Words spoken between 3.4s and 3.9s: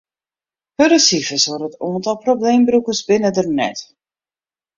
net.